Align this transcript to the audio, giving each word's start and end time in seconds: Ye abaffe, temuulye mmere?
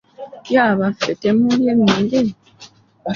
Ye 0.51 0.59
abaffe, 0.71 1.11
temuulye 1.21 1.71
mmere? 1.79 2.21